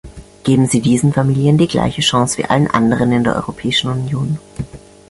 [0.43, 4.39] Geben Sie diesen Familien die gleiche Chance wie allen anderen in der Europäischen Union.